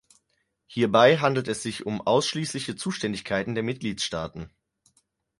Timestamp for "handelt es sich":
1.19-1.85